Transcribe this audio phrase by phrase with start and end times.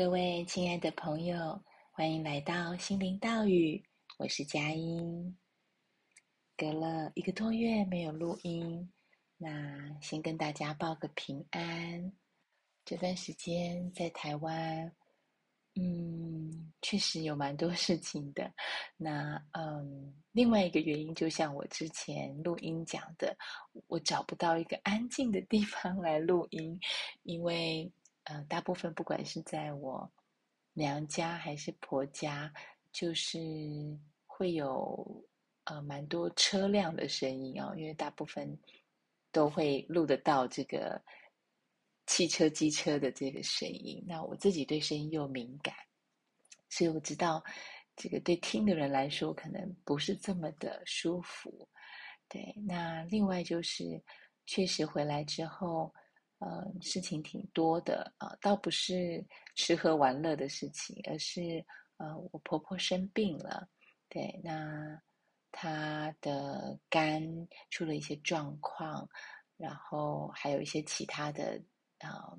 [0.00, 3.84] 各位亲爱的朋友，欢迎来到心灵道语，
[4.16, 5.36] 我是佳音。
[6.56, 8.90] 隔了一个多月没有录音，
[9.36, 9.50] 那
[10.00, 12.10] 先跟大家报个平安。
[12.82, 14.90] 这段时间在台湾，
[15.74, 18.50] 嗯，确实有蛮多事情的。
[18.96, 23.36] 那嗯，另外一个原因，就像我之前录音讲的，
[23.86, 26.80] 我找不到一个安静的地方来录音，
[27.24, 27.92] 因为。
[28.30, 30.08] 呃，大部分不管是在我
[30.72, 32.52] 娘家还是婆家，
[32.92, 33.40] 就是
[34.24, 35.28] 会有
[35.64, 38.56] 呃蛮多车辆的声音哦，因为大部分
[39.32, 41.02] 都会录得到这个
[42.06, 44.00] 汽车、机车的这个声音。
[44.06, 45.74] 那我自己对声音又敏感，
[46.68, 47.42] 所以我知道
[47.96, 51.68] 这个对听的人来说可能不是这么的舒服。
[52.28, 54.00] 对，那另外就是
[54.46, 55.92] 确实回来之后。
[56.40, 59.24] 呃，事情挺多的啊，倒不是
[59.54, 61.64] 吃喝玩乐的事情，而是
[61.98, 63.68] 呃，我婆婆生病了，
[64.08, 65.00] 对，那
[65.52, 67.22] 她的肝
[67.68, 69.06] 出了一些状况，
[69.58, 71.62] 然后还有一些其他的
[71.98, 72.32] 啊，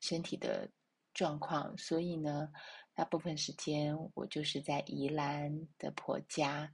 [0.00, 0.68] 身体的
[1.14, 2.48] 状况，所以呢，
[2.92, 6.70] 大部分时间我就是在宜兰的婆家，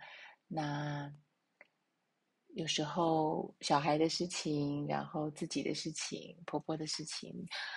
[0.46, 1.12] 那。
[2.59, 7.33] 有时候小孩的事情，然后自己的事情，婆婆的事情，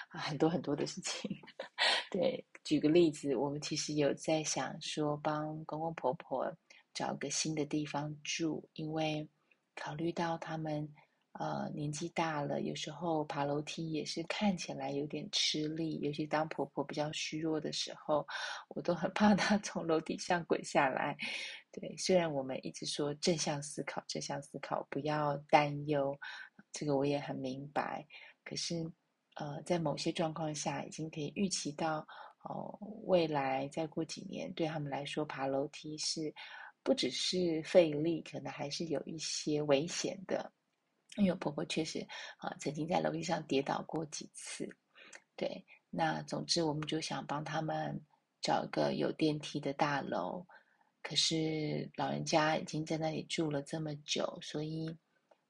[0.09, 1.29] 啊，很多很多的事情。
[2.09, 6.51] 对，举个例子，我们其实有在想说，帮公公婆婆
[6.95, 9.29] 找个新的地方住，因为
[9.75, 10.91] 考虑到他们。
[11.33, 18.27] 呃，年纪大了，有时候爬楼梯也是看起来有点吃力，尤其当婆婆比较虚弱的时候，
[18.69, 21.17] 我都很怕她 从楼梯上滚下来。
[21.71, 26.13] 对，虽然我们一直说正向思考，正向思考，不要担忧，
[26.73, 28.05] 这个我也很明白。
[28.43, 28.85] 可是，
[29.35, 32.05] 呃，在某些状况下，已经可以预期到，
[32.43, 36.33] 哦、未来再过几年，对他们来说，爬楼梯是
[36.83, 40.51] 不只是费力，可能还是有一些危险的。
[41.17, 41.99] 因为婆婆确实
[42.37, 44.69] 啊，曾经在楼梯上跌倒过几次，
[45.35, 45.65] 对。
[45.89, 48.01] 那总之，我们就想帮他们
[48.41, 50.47] 找一个有电梯的大楼。
[51.01, 54.97] 可是老人家已经在那里住了这么久，所以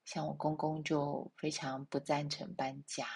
[0.04, 3.06] 像我公公就非常不赞成搬家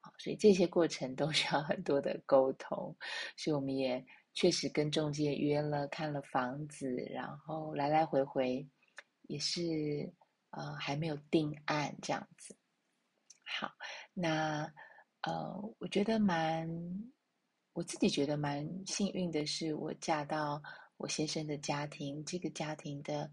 [0.00, 0.10] 啊。
[0.18, 2.96] 所以这些过程都需要很多的沟通。
[3.36, 8.66] 所以我们也确实跟中介约了，看了房子，然后来来回回
[9.28, 10.12] 也是。
[10.52, 12.56] 呃，还没有定案这样子。
[13.42, 13.70] 好，
[14.14, 14.72] 那
[15.22, 16.68] 呃，我觉得蛮，
[17.72, 20.62] 我自己觉得蛮幸运的是，我嫁到
[20.96, 23.30] 我先生的家庭，这个家庭的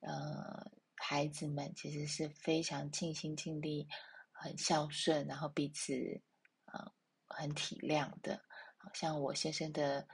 [0.00, 3.86] 呃孩子们其实是非常尽心尽力、
[4.32, 5.94] 很孝顺，然后彼此
[6.66, 6.92] 呃
[7.28, 8.40] 很体谅的。
[8.94, 10.06] 像我先生的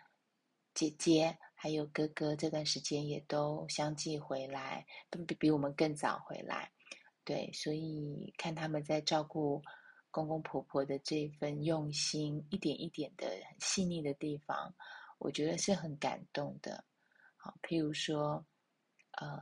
[0.74, 1.38] 姐姐。
[1.58, 6.70] 还有哥哥这段时间也都相继回来，比比我们更早回来，
[7.24, 9.62] 对，所以看他们在照顾
[10.10, 14.72] 公公婆婆的这份用心，一点一点的很细腻的地方，
[15.18, 16.84] 我觉得是很感动的。
[17.36, 18.44] 好，譬如说，
[19.12, 19.40] 呃，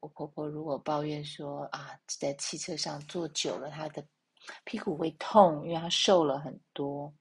[0.00, 4.04] 我婆婆如果抱怨说啊，在汽车上坐久了，她的
[4.64, 7.14] 屁股会痛，因为她瘦了很多，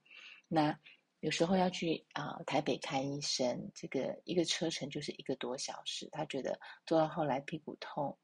[0.48, 0.80] 那。
[1.24, 6.10] 有时候要去啊、台北看医生，这个一个车程就是一个多小时。
[6.12, 8.18] 他觉得坐到后来屁股痛，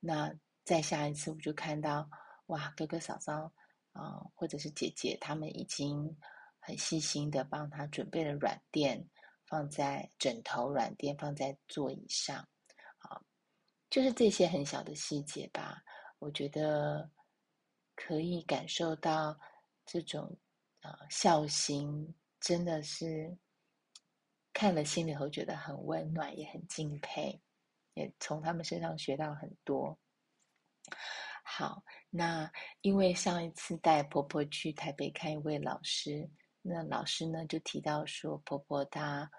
[0.00, 0.30] 那
[0.62, 2.06] 再下一次我就看到
[2.48, 3.50] 哇，哥哥嫂嫂
[3.92, 6.14] 啊、或者是姐姐，他们已经
[6.60, 9.02] 很细心的帮他准备了软垫，
[9.46, 12.36] 放在枕头软垫放在座椅上，
[12.98, 13.18] 啊，
[13.88, 15.82] 就是这些很小的细节吧，
[16.18, 17.10] 我觉得
[17.96, 19.40] 可以感受到
[19.86, 20.36] 这种
[20.82, 22.14] 啊、孝心。
[22.42, 23.38] 真的是
[24.52, 27.40] 看了心里头觉得很温暖，也很敬佩，
[27.94, 29.96] 也从他们身上学到很多。
[31.44, 32.50] 好，那
[32.80, 36.28] 因为上一次带婆婆去台北看一位老师，
[36.62, 39.30] 那老师呢就提到说，婆婆她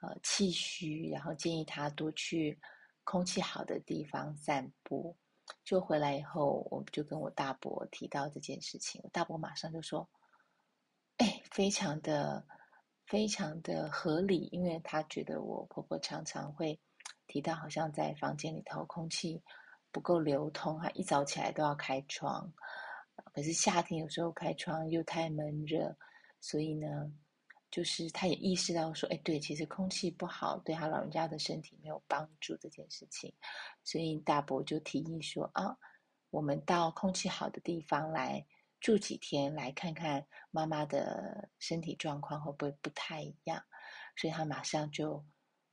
[0.00, 2.58] 呃气虚，然后建议她多去
[3.04, 5.14] 空气好的地方散步。
[5.62, 10.08] 就回来以后，我就跟我大伯提到这件事情，我大伯马上就说。
[11.56, 12.44] 非常的，
[13.06, 16.78] 非常的合理，因为他觉得我婆婆常常会
[17.26, 19.42] 提到，好像在房间里头空气
[19.90, 22.52] 不够流通，她一早起来都要开窗，
[23.32, 25.96] 可是夏天有时候开窗又太闷热，
[26.42, 27.10] 所以呢，
[27.70, 33.32] 就是他也意识到说，哎，对，其实空气不好对他老人家的身体没有帮助这件事情，
[33.82, 35.74] 所以大伯就提议说，啊，
[36.28, 38.44] 我们到空气好的地方来
[38.80, 43.62] 住几天，来看看妈妈的身体状况会不会不太一样。
[44.16, 45.24] 所以他马上就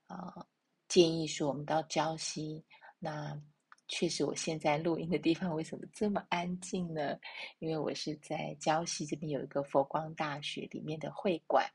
[0.08, 0.48] 呃
[0.88, 2.64] 建议说，我们到礁溪。
[3.00, 3.40] 那
[3.88, 7.20] 确实，我现在录音的地方为什么这么安静呢？
[7.60, 11.70] 因为我是在礁溪这边有一个佛光大学里面的会馆，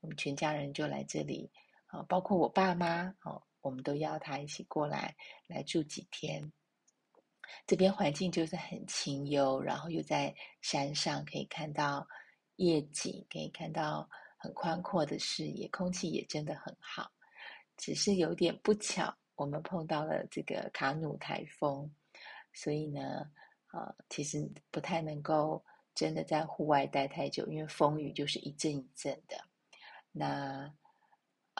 [0.00, 1.50] 我们全家人就来这里
[1.86, 5.14] 啊，包括我爸妈哦，我们都邀他一起过来
[5.46, 6.52] 来住几天。
[7.66, 12.06] 这边环境就是很清幽，然后又在山上，可以看到
[12.56, 17.10] 夜景，可以看到很宽阔的视野，空气也真的很好。
[17.76, 21.90] 只是有点不巧，我们碰到了这个卡努台风，
[22.52, 23.26] 所以呢，
[23.72, 25.64] 呃，其实不太能够
[25.94, 29.36] 真的在户外待太久，因为风雨就是一阵一阵的。
[30.12, 30.72] 那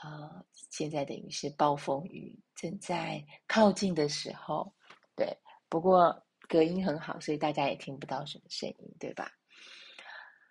[0.03, 4.73] 呃，现在等于是暴风雨正在靠近的时候，
[5.17, 5.37] 对。
[5.75, 9.29] 不过隔音很好，所以大家也听不到什么声音，对吧？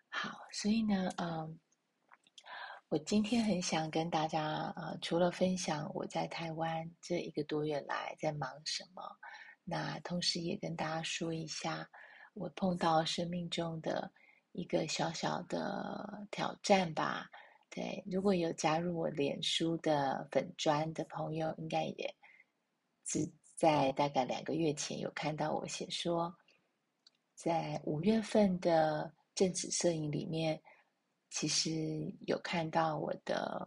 [0.09, 1.57] 好，所以呢，嗯，
[2.89, 9.01] 我今天很想跟大家，呃，除了分享我在台湾这一个多月来在忙什么，
[9.63, 11.89] 那同时也跟大家说一下，
[12.33, 14.11] 我碰到生命中的
[14.51, 17.29] 一个小小的挑战吧。
[17.69, 22.13] 对，如果有加入我脸书的粉专的朋友，应该也
[23.05, 23.31] 知。
[23.63, 26.35] 在大概两个月前，有看到我写说，
[27.33, 30.61] 在五月份的正子摄影里面，
[31.29, 33.65] 其实有看到我的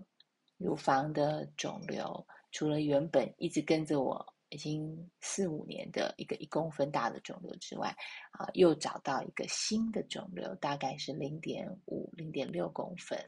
[0.58, 7.88] 乳房的肿瘤，除了原本一直跟着我已经四五年的一个一公分大的肿瘤之外，
[8.32, 13.19] 啊，又找到一个新的肿瘤，大概是零点五、零点六公分。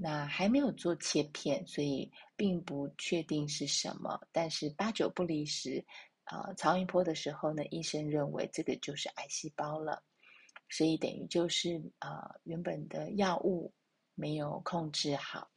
[0.00, 4.16] 那还没有做切片，所以并不确定是什么。
[4.30, 5.84] 但是八九不离十，
[6.26, 10.00] 呃，超音波的时候呢，医生认为这个就是癌细胞了，
[10.68, 13.74] 所以等于就是呃原本的药物
[14.14, 15.50] 没有控制好。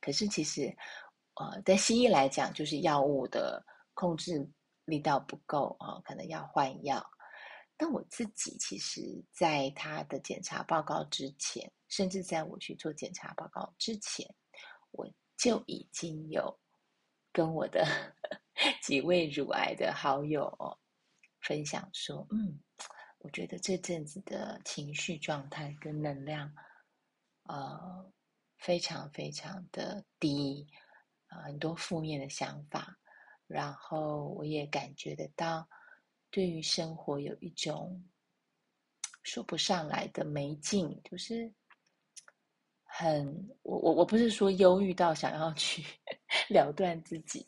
[0.00, 0.72] 可是其实，
[1.34, 3.60] 呃，在西医来讲，就是药物的
[3.92, 4.48] 控制
[4.84, 7.04] 力道不够啊，可能要换药。
[7.76, 9.00] 但我自己其实，
[9.32, 14.26] 在他的检查报告之前，甚至在我去做检查报告之前，
[14.90, 15.06] 我
[15.36, 16.58] 就已经有
[17.32, 17.84] 跟我的
[18.82, 20.78] 几位乳癌的好友
[21.40, 22.58] 分享说：“嗯，
[23.18, 26.52] 我觉得这阵子的情绪状态跟能量，
[27.44, 28.12] 呃，
[28.58, 30.66] 非常非常的低，
[31.28, 32.98] 呃，很多负面的想法，
[33.46, 35.68] 然后我也感觉得到。”
[36.30, 38.04] 对于生活有一种
[39.22, 41.50] 说不上来的没劲，就是
[42.98, 45.84] 很我我我不是说忧郁到想要去
[46.50, 47.46] 了断自己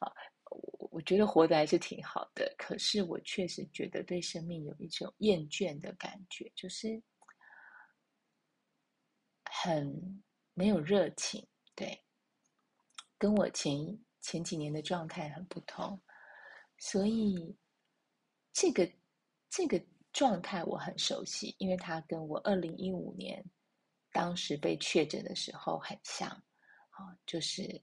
[0.00, 0.10] 啊，
[0.50, 7.00] 我我觉得活得还是挺好的，可是我确实觉得对生命有一种厌倦的感觉，就是
[9.44, 10.20] 很
[10.54, 11.46] 没有热情，
[11.76, 11.96] 对，
[13.16, 13.76] 跟我前
[14.20, 16.00] 前几年的状态很不同，
[16.78, 17.56] 所以。
[18.50, 18.90] 这个
[19.48, 19.80] 这个
[20.12, 23.44] 状态我很熟悉，因为它跟我二零一五年
[24.12, 27.80] 当时被确诊的时候很像，啊，就是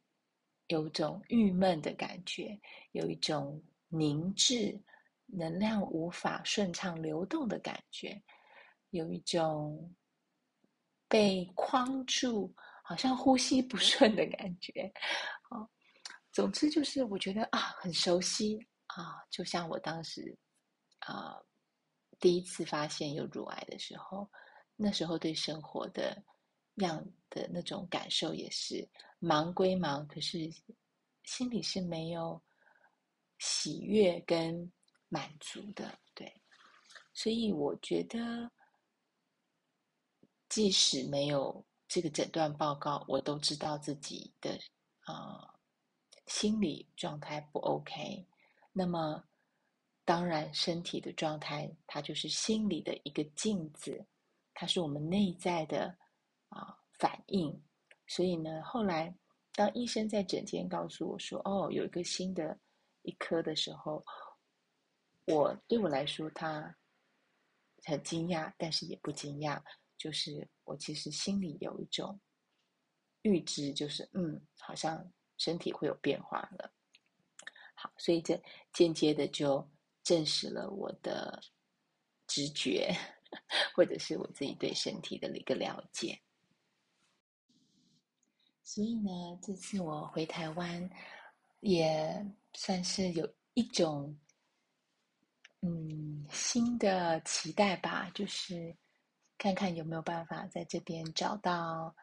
[0.68, 2.60] 有种郁闷的感觉，
[2.92, 4.80] 有一种凝滞、
[5.26, 8.22] 能量无法顺畅流动的感觉，
[8.90, 9.94] 有一种
[11.08, 14.92] 被框住，好像呼吸不顺的感觉，
[15.50, 15.68] 啊，
[16.32, 20.38] 总之就是我觉得啊很熟悉啊，就像我当时。
[21.00, 21.38] 啊、
[22.20, 24.28] 第一次发现有乳癌的时候，
[24.76, 26.22] 那时候对生活的
[26.76, 28.88] 样的那种感受也是
[29.20, 30.52] 忙归忙，可是
[31.24, 32.42] 心里是没有
[33.40, 34.72] 喜悦跟
[35.08, 35.98] 满足的。
[36.14, 36.42] 对，
[37.14, 38.52] 所以我觉得，
[40.50, 44.60] 即使没有这个诊断报告，我都知道自己的
[45.02, 45.54] 啊、
[46.28, 48.26] 心理状态不 OK。
[48.72, 49.24] 那么。
[50.08, 54.06] 当然，身体的状态，它就是心理的一个镜子，
[54.56, 55.96] 它是我们内在的
[56.50, 57.64] 啊反应。
[58.08, 59.16] 所以呢，后来
[59.54, 62.60] 当医生在诊间告诉我说：“哦，有一个新的
[63.04, 64.04] 一颗的时候”，
[65.28, 66.76] 我对我来说，他
[67.84, 69.62] 很惊讶，但是也不惊讶。
[69.96, 72.20] 就是我其实心里有一种
[73.22, 76.74] 预知，就是嗯，好像身体会有变化了。
[77.76, 78.42] 好，所以这
[78.74, 79.70] 间接的就。
[80.06, 81.42] 证实了我的
[82.28, 82.96] 直觉，
[83.76, 86.20] 或者是我自己对身体的一个了解。
[88.64, 89.12] 所以呢，
[89.42, 90.90] 这次我回台湾，
[91.60, 94.18] 也算是有一种，
[95.62, 98.76] 嗯新的期待吧，就是
[99.38, 101.96] 看看有没有办法在这边找到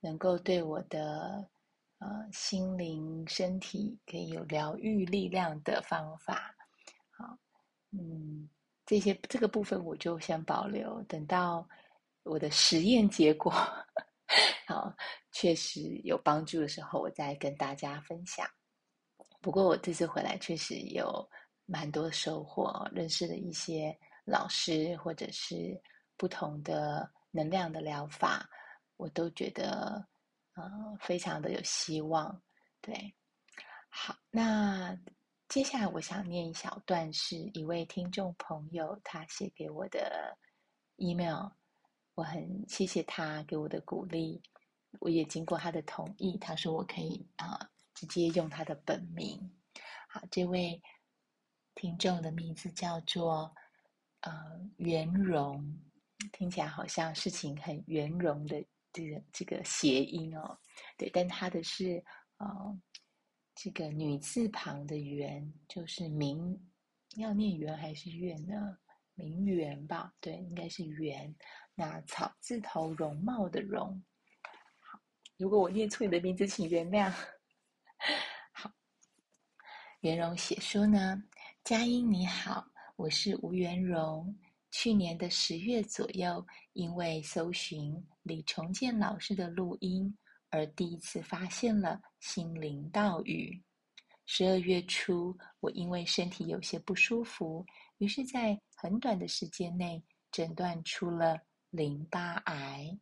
[0.00, 1.48] 能够对我的
[1.98, 6.54] 呃心灵、身体可以有疗愈力量的方法。
[7.10, 7.38] 好，
[7.90, 8.48] 嗯，
[8.92, 11.66] 这些这个部分我就先保留，等到
[12.24, 13.50] 我的实验结果。
[14.66, 14.94] 好，
[15.30, 18.46] 确实有帮助的时候，我再跟大家分享。
[19.40, 21.26] 不过我这次回来确实有
[21.64, 25.80] 蛮多收获，认识了一些老师，或者是
[26.18, 28.46] 不同的能量的疗法，
[28.98, 30.06] 我都觉得
[30.52, 30.70] 呃
[31.00, 32.38] 非常的有希望。
[32.82, 33.14] 对，
[33.88, 34.94] 好，那
[35.52, 40.34] 接下来我想念一小段，是一位听众朋友他写给我的
[40.96, 41.50] email。
[42.14, 44.40] 我很谢谢他给我的鼓励，
[44.98, 49.38] 我也经过他的同意，他说我可以啊、直接用他的本名。
[50.08, 50.82] 好，这位
[51.74, 53.54] 听众的名字叫做
[54.20, 54.32] 呃
[54.78, 55.78] 圆融，
[56.32, 60.56] 听起来好像事情很圆融的这个这个谐音哦，
[60.96, 62.02] 对，但他的是
[62.38, 62.80] 呃
[63.54, 66.58] 这个女字旁的圆，就是明，
[67.16, 68.78] 要念圆还是月呢？
[69.14, 71.34] 名媛吧，对，应该是媛。
[71.74, 74.02] 那草字头容貌的容，
[74.78, 74.98] 好，
[75.36, 77.12] 如果我念错你的名字，请原谅。
[78.52, 78.72] 好，
[80.00, 81.22] 圆融写说呢，
[81.62, 82.66] 佳音你好，
[82.96, 84.34] 我是吴圆融。
[84.70, 90.16] 去年的十月左右，因为搜寻李重建老师的录音，
[90.52, 93.60] 而第一次发现了心灵道语。
[94.26, 97.66] 十二月初，我因为身体有些不舒服。
[97.98, 101.40] 于是，在很短的时间内诊断出了
[101.70, 102.98] 淋巴癌。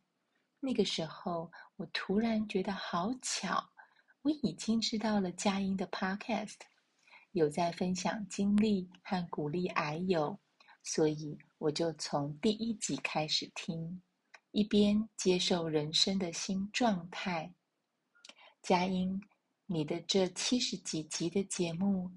[0.59, 3.63] 那个时候，我突然觉得好巧，
[4.21, 6.57] 我已经知道了佳音的 Podcast，
[7.31, 10.39] 有在分享经历和鼓励癌友，
[10.83, 14.01] 所以我就从第一集开始听，
[14.51, 17.53] 一边接受人生的新状态。
[18.61, 19.21] 佳音，
[19.65, 22.11] 你的这七十几集的节目，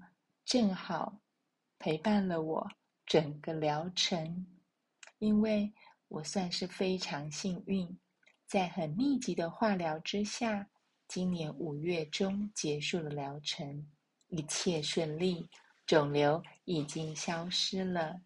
[0.45, 1.21] 正好。
[1.77, 2.71] 陪伴了我
[3.05, 4.47] 整个疗程，
[5.19, 5.71] 因为
[6.07, 7.99] 我算是非常幸运，
[8.47, 10.67] 在很密集的化疗之下，
[11.07, 13.87] 今年五月中结束了疗程，
[14.27, 15.47] 一切顺利，
[15.85, 18.21] 肿瘤已经消失了。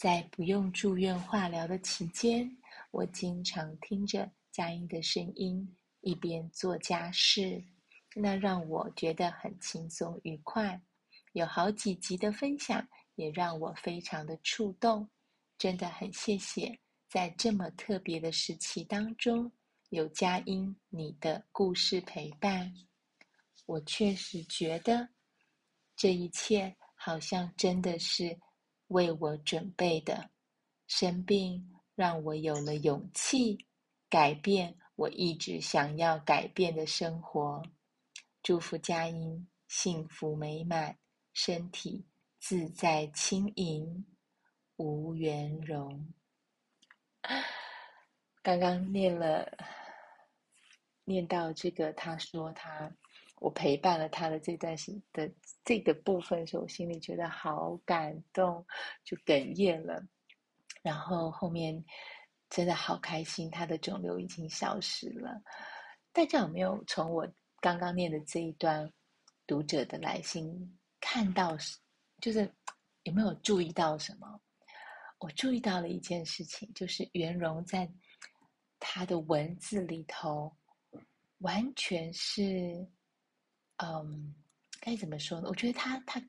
[0.00, 2.50] 在不用住院化疗的期间，
[2.90, 7.62] 我经常听着佳音的声音，一边做家事，
[8.14, 10.80] 那让我觉得很轻松愉快。
[11.34, 15.06] 有好几集的分享，也让我非常的触动，
[15.58, 19.52] 真的很谢谢，在这么特别的时期当中，
[19.90, 22.72] 有佳音你的故事陪伴，
[23.66, 25.06] 我确实觉得
[25.94, 28.34] 这一切好像真的是
[28.90, 30.30] 为我准备的。
[30.86, 33.66] 生病让我有了勇气，
[34.08, 37.62] 改变我一直想要改变的生活。
[38.42, 40.96] 祝福佳音幸福美满。
[41.32, 42.04] 身体
[42.40, 44.04] 自在轻盈，
[44.76, 46.12] 无圆融。
[48.42, 49.48] 刚刚念了，
[51.04, 52.92] 念到这个，他说他
[53.40, 55.28] 我陪伴了他的这段时的
[55.64, 58.64] 这个部分时，我心里觉得好感动，
[59.02, 60.00] 就哽咽了。
[60.82, 61.84] 然后后面
[62.48, 65.42] 真的好开心，他的肿瘤已经消失了。
[66.12, 67.26] 大家有没有从我
[67.60, 68.90] 刚刚念的这一段
[69.46, 70.78] 读者的来信？
[71.00, 71.56] 看到，
[72.20, 72.48] 就是
[73.04, 74.40] 有没有注意到什么？
[75.18, 77.90] 我注意到了一件事情，就是袁荣在
[78.78, 80.54] 他的文字里头，
[81.38, 82.86] 完全是，
[83.82, 84.34] 嗯，
[84.80, 85.48] 该怎么说呢？
[85.48, 86.22] 我觉得他他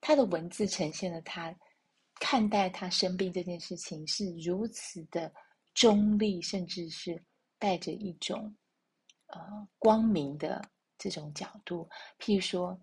[0.00, 1.54] 他的文字呈现了他
[2.20, 5.32] 看待他生病这件事情是如此的
[5.74, 7.22] 中立，甚至是
[7.58, 8.56] 带着一种
[9.26, 10.60] 呃光明的
[10.96, 11.88] 这种角度，
[12.18, 12.80] 譬如说。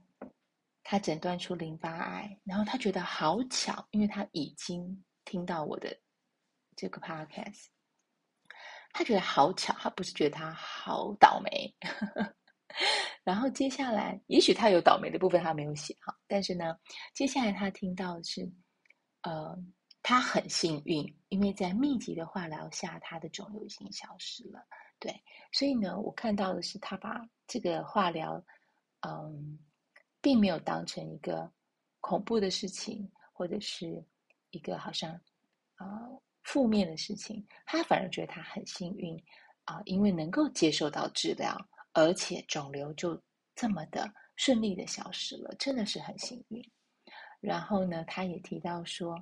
[0.88, 6.00] 他诊断出淋巴癌，然后他觉得好巧，因为他已经听到我的
[6.76, 7.66] 这个 podcast，
[8.94, 11.76] 他觉得好巧，他不是觉得他好倒霉。
[13.24, 16.78] 然后接下来，也许他有倒霉的部分，他没有写哈，但是呢，
[17.14, 18.52] 接下来他听到的是，
[19.22, 19.58] 呃，
[20.02, 24.66] 他很幸运，因为在密集的化疗下，他的肿瘤已经消失了。
[25.00, 25.14] 对，
[25.52, 28.44] 所以呢，我看到的是他把这个化疗，
[29.02, 29.60] 嗯。
[30.22, 31.48] 并没有当成一个
[32.00, 34.04] 恐怖的事情，或者是
[34.50, 35.14] 一个好像
[35.76, 35.86] 啊、
[36.42, 39.16] 负面的事情，他反而觉得他很幸运
[39.66, 41.56] 啊、因为能够接受到治疗，
[41.96, 43.20] 而且肿瘤就
[43.56, 46.62] 这么的顺利的消失了，真的是很幸运。
[47.40, 49.16] 然后呢，他也提到说，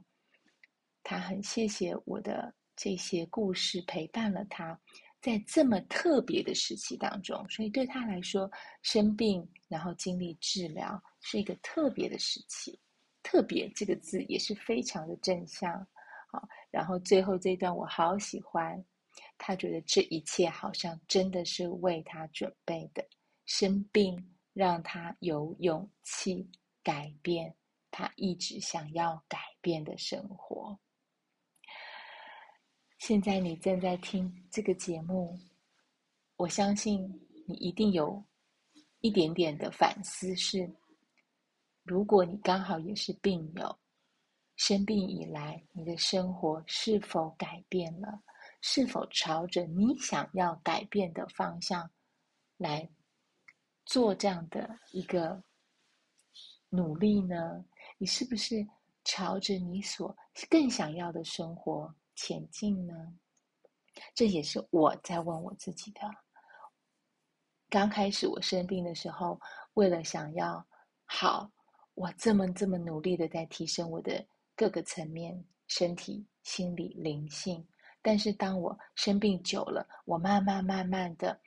[1.04, 4.78] 他很谢谢我的这些故事陪伴了他，
[5.22, 8.50] 在这么特别的时期当中，所以对他来说，
[8.82, 12.80] 生病然后经历治疗是一个特别的时期。
[13.22, 15.72] 特别这个字也是非常的正向。
[16.32, 18.84] 好，然后最后这段我好喜欢，
[19.38, 23.06] 他觉得这一切好像真的是为他准备的，
[23.46, 26.50] 生病让他有勇气
[26.82, 27.56] 改变
[27.92, 30.80] 他一直想要改变的生活。
[33.00, 35.38] 现在你正在听这个节目，
[36.38, 37.04] 我相信
[37.46, 38.24] 你一定有
[39.02, 40.74] 一点点的反思是：
[41.84, 43.78] 如果你刚好也是病友。
[44.56, 48.22] 生病以来，你的生活是否改变了？
[48.66, 51.92] 是否朝着你想要改变的方向
[52.56, 52.90] 来
[53.86, 55.44] 做这样的一个
[56.70, 57.66] 努力呢？
[57.98, 58.66] 你是不是
[59.04, 60.16] 朝着你所
[60.50, 63.14] 更想要的生活前进呢？
[64.16, 66.00] 这也是我在问我自己的。
[67.70, 69.38] 刚开始我生病的时候，
[69.74, 70.66] 为了想要
[71.04, 71.52] 好，
[71.96, 74.26] 我这么这么努力的在提升我的。
[74.56, 77.68] 各个层面，身体、心理、灵性。
[78.04, 81.40] 但是当我生病久了，我慢慢慢慢的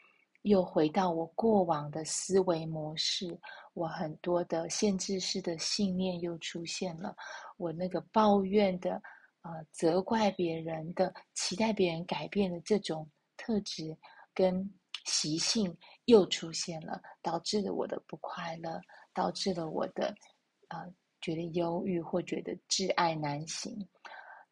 [0.43, 3.39] 又回到我过往的思维模式，
[3.75, 7.15] 我很多的限制式的信念又出现了，
[7.59, 8.95] 我那个抱怨的、
[9.43, 13.97] 呃责怪别人的、期待别人改变的这种特质
[14.35, 14.69] 跟
[15.05, 18.81] 习性又出现了，导致了我的不快乐，
[19.13, 20.15] 导致了我的
[20.69, 20.93] 呃。
[21.23, 23.75] 觉得忧郁或觉得挚爱难行，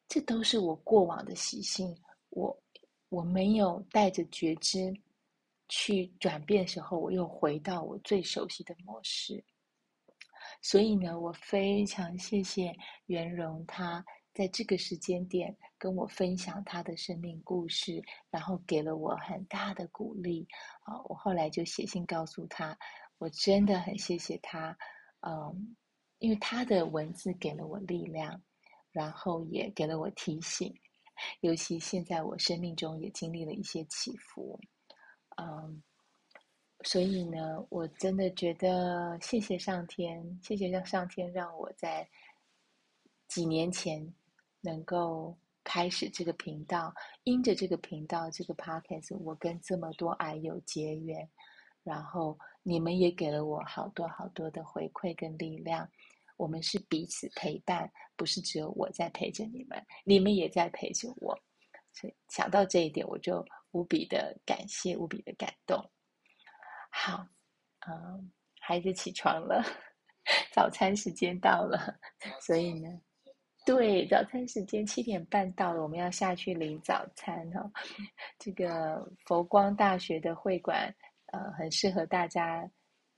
[0.08, 1.96] 这都是我过往的习性。
[2.30, 2.62] 我
[3.08, 4.92] 我没有带着觉知
[5.68, 9.44] 去转变时候，我又回到我最熟悉的模式。
[10.62, 12.74] 所以呢，我非常谢谢
[13.06, 20.46] 圆融，他在这个时间点跟我分享他的生命故事，然后给了我很大的鼓励。
[20.82, 22.76] 啊，我后来就写信告诉他，
[23.18, 24.76] 我真的很谢谢他。
[25.20, 25.76] 嗯。
[26.20, 28.40] 因为他的文字给了我力量，
[28.94, 30.74] 然后也给了我提醒。
[31.42, 34.58] 尤其现在我生命中也经历了一些起伏，
[35.36, 35.80] 嗯，
[36.82, 42.08] 所以呢，我真的觉得谢谢上天，谢谢让上天让我在
[43.28, 44.12] 几年前
[44.60, 51.30] 能够开始这个频道，因着这个频道这个 podcast，我跟这么多癌友结缘，
[51.84, 55.88] 然后你们也给了我好多好多的回馈跟力量。
[56.36, 61.38] 我们是彼此陪伴，不是只有我在陪着你们，你们也在陪着我。
[61.92, 65.78] 所以想到这一点，我就无比的感谢，无比的感动。
[66.90, 67.24] 好，
[67.86, 69.62] 嗯，孩子起床了，
[70.52, 71.96] 早餐时间到了，
[72.40, 72.88] 所以呢，
[73.64, 77.70] 对，早餐时间七点半到了，我们要下去领早餐哦。
[78.38, 80.92] 这个佛光大学的会馆，
[81.26, 82.68] 呃，很适合大家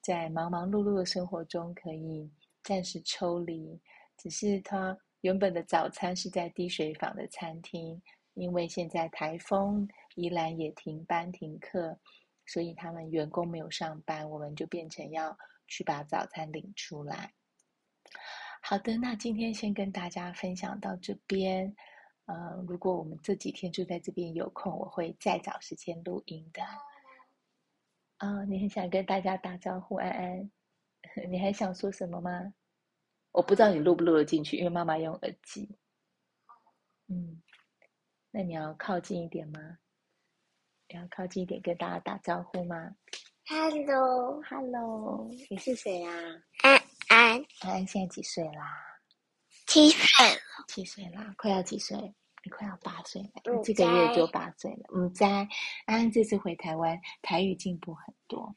[0.02, 2.30] 在忙忙碌碌的生活中可以。
[2.66, 3.80] 暂时抽离，
[4.16, 8.02] 只是他原本的早餐是在滴水坊的餐厅，
[8.34, 11.96] 因为现在台风宜兰也停班停课，
[12.44, 17.32] 所以他们员工没有上班，我们就变成要去把早餐领出来。
[18.60, 21.72] 好的，那今天先跟大家分享到这边。
[22.24, 22.34] 呃，
[22.66, 26.60] 如果我们这几天住在这边有空，我会再找时间录音的。
[28.16, 30.50] 啊、哦，你很想跟大家打招呼，安安。
[31.28, 32.52] 你还想说什么吗？
[33.32, 35.78] 我不知道你录不录得进去，因为妈妈用耳机。
[37.08, 37.42] 嗯，
[38.30, 39.78] 那你要靠近一点吗？
[40.88, 42.96] 你要靠近一点跟大家打招呼吗
[43.46, 46.10] ？Hello，Hello，你是谁呀？
[46.62, 48.74] 安安，安安现在几岁啦？
[49.66, 50.40] 七岁了。
[50.68, 51.96] 七岁啦，快要几岁？
[52.42, 54.88] 你快要八岁了，你这个月就八岁了。
[54.94, 55.28] 嗯，在
[55.84, 58.54] 安安这次回台湾，台语进步很多。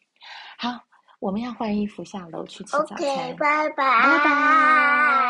[0.57, 0.88] 好。
[1.19, 2.97] 我们要换衣服下楼去吃早餐。
[2.97, 3.75] OK，拜拜。
[3.75, 5.28] 拜拜。